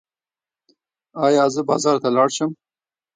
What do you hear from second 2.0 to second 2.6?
ته لاړ شم؟